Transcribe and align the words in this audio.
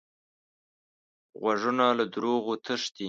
غوږونه 1.41 1.85
له 1.97 2.05
دروغو 2.13 2.53
تښتي 2.65 2.99